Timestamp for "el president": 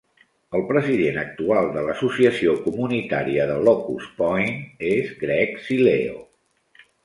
0.59-1.19